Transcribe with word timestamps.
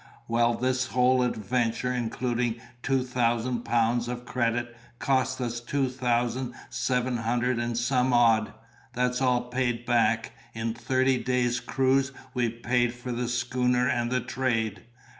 Well, 0.27 0.55
this 0.55 0.87
whole 0.87 1.21
adventure, 1.21 1.93
including 1.93 2.55
two 2.81 3.03
thousand 3.03 3.61
pounds 3.61 4.07
of 4.07 4.25
credit, 4.25 4.75
cost 4.97 5.39
us 5.39 5.59
two 5.59 5.89
thousand 5.89 6.55
seven 6.71 7.17
hundred 7.17 7.59
and 7.59 7.77
some 7.77 8.11
odd. 8.11 8.51
That's 8.93 9.21
all 9.21 9.41
paid 9.41 9.85
back; 9.85 10.31
in 10.55 10.73
thirty 10.73 11.19
days' 11.23 11.59
cruise 11.59 12.11
we've 12.33 12.63
paid 12.63 12.95
for 12.95 13.11
the 13.11 13.27
schooner 13.27 13.87
and 13.87 14.09
the 14.09 14.21
trade. 14.21 14.81